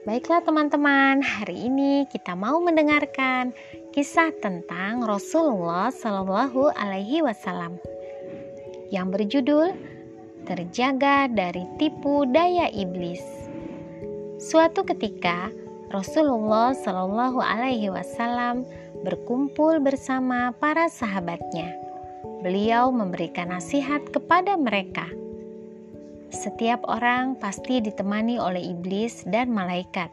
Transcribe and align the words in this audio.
Baiklah 0.00 0.40
teman-teman, 0.40 1.20
hari 1.20 1.68
ini 1.68 2.08
kita 2.08 2.32
mau 2.32 2.56
mendengarkan 2.64 3.52
kisah 3.92 4.32
tentang 4.40 5.04
Rasulullah 5.04 5.92
Shallallahu 5.92 6.72
Alaihi 6.72 7.20
Wasallam 7.20 7.76
yang 8.88 9.12
berjudul 9.12 9.76
Terjaga 10.48 11.28
dari 11.28 11.68
Tipu 11.76 12.24
Daya 12.24 12.72
Iblis. 12.72 13.20
Suatu 14.40 14.88
ketika 14.88 15.52
Rasulullah 15.92 16.72
Shallallahu 16.72 17.36
Alaihi 17.36 17.92
Wasallam 17.92 18.64
berkumpul 19.04 19.84
bersama 19.84 20.56
para 20.56 20.88
sahabatnya. 20.88 21.76
Beliau 22.40 22.88
memberikan 22.88 23.52
nasihat 23.52 24.00
kepada 24.08 24.56
mereka 24.56 25.04
setiap 26.30 26.86
orang 26.86 27.34
pasti 27.42 27.82
ditemani 27.82 28.38
oleh 28.38 28.70
iblis 28.70 29.26
dan 29.26 29.50
malaikat. 29.50 30.10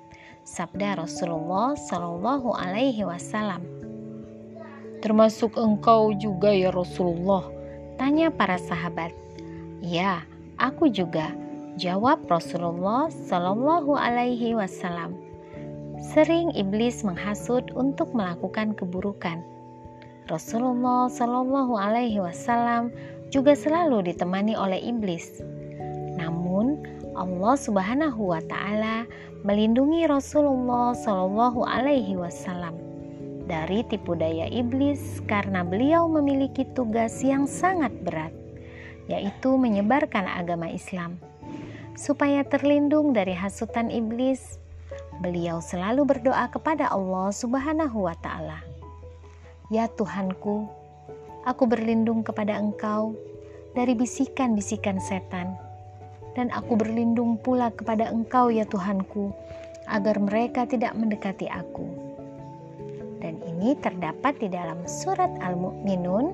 Sabda 0.47 0.97
Rasulullah 0.97 1.77
Shallallahu 1.77 2.57
Alaihi 2.57 3.05
Wasallam. 3.05 3.61
Termasuk 5.05 5.53
engkau 5.61 6.17
juga 6.17 6.49
ya 6.49 6.73
Rasulullah? 6.73 7.45
Tanya 8.01 8.33
para 8.33 8.57
sahabat. 8.57 9.13
Ya, 9.85 10.25
aku 10.57 10.89
juga. 10.89 11.29
Jawab 11.77 12.25
Rasulullah 12.25 13.13
Shallallahu 13.13 13.93
Alaihi 13.93 14.57
Wasallam. 14.57 15.13
Sering 16.01 16.49
iblis 16.57 17.05
menghasut 17.05 17.69
untuk 17.77 18.09
melakukan 18.17 18.73
keburukan. 18.73 19.45
Rasulullah 20.25 21.13
Shallallahu 21.13 21.77
Alaihi 21.77 22.17
Wasallam 22.17 22.89
juga 23.29 23.53
selalu 23.53 24.09
ditemani 24.09 24.57
oleh 24.57 24.81
iblis. 24.81 25.43
Namun 26.57 26.81
Allah 27.13 27.53
Subhanahu 27.53 28.33
wa 28.33 28.41
taala 28.41 29.05
melindungi 29.45 30.09
Rasulullah 30.09 30.97
Shallallahu 30.97 31.61
alaihi 31.61 32.17
wasallam 32.17 32.73
dari 33.45 33.85
tipu 33.85 34.17
daya 34.17 34.49
iblis 34.49 35.21
karena 35.29 35.61
beliau 35.61 36.09
memiliki 36.09 36.65
tugas 36.73 37.21
yang 37.21 37.45
sangat 37.45 37.93
berat 38.01 38.33
yaitu 39.05 39.53
menyebarkan 39.53 40.25
agama 40.25 40.65
Islam. 40.73 41.21
Supaya 41.93 42.41
terlindung 42.41 43.13
dari 43.13 43.37
hasutan 43.37 43.93
iblis, 43.93 44.57
beliau 45.21 45.61
selalu 45.61 46.09
berdoa 46.09 46.49
kepada 46.49 46.89
Allah 46.89 47.29
Subhanahu 47.37 48.09
wa 48.09 48.17
taala. 48.17 48.65
Ya 49.69 49.85
Tuhanku, 49.93 50.65
aku 51.45 51.63
berlindung 51.69 52.25
kepada 52.25 52.57
Engkau 52.57 53.13
dari 53.77 53.93
bisikan-bisikan 53.93 54.97
setan 54.97 55.66
dan 56.37 56.53
aku 56.53 56.77
berlindung 56.77 57.41
pula 57.41 57.73
kepada 57.73 58.13
Engkau 58.13 58.53
ya 58.53 58.61
Tuhanku, 58.69 59.33
agar 59.89 60.21
mereka 60.21 60.69
tidak 60.69 60.93
mendekati 60.93 61.49
aku. 61.49 61.89
Dan 63.17 63.41
ini 63.41 63.73
terdapat 63.81 64.37
di 64.37 64.53
dalam 64.53 64.77
surat 64.85 65.33
Al-Mu'minun 65.41 66.29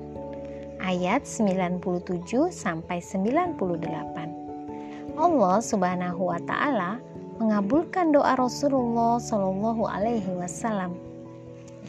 ayat 0.84 1.24
97 1.24 2.52
sampai 2.52 3.00
98. 3.00 5.16
Allah 5.16 5.56
Subhanahu 5.64 6.28
wa 6.28 6.36
taala 6.44 7.00
mengabulkan 7.40 8.12
doa 8.12 8.36
Rasulullah 8.36 9.16
Shallallahu 9.16 9.88
alaihi 9.88 10.28
wasallam. 10.36 10.92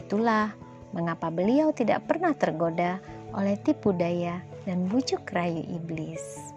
Itulah 0.00 0.56
mengapa 0.96 1.28
beliau 1.28 1.76
tidak 1.76 2.08
pernah 2.08 2.32
tergoda 2.32 2.96
oleh 3.36 3.60
tipu 3.60 3.92
daya 3.92 4.40
dan 4.64 4.88
bujuk 4.88 5.20
rayu 5.34 5.60
iblis. 5.68 6.55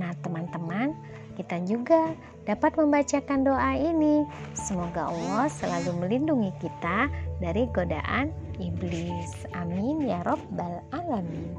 Nah, 0.00 0.10
teman-teman, 0.22 0.94
kita 1.34 1.62
juga 1.66 2.14
dapat 2.46 2.78
membacakan 2.78 3.42
doa 3.42 3.72
ini. 3.74 4.22
Semoga 4.54 5.10
Allah 5.10 5.50
selalu 5.50 6.06
melindungi 6.06 6.50
kita 6.62 7.10
dari 7.42 7.66
godaan 7.74 8.30
iblis. 8.62 9.48
Amin 9.54 10.06
ya 10.06 10.22
Rabbal 10.22 10.84
'Alamin. 10.94 11.54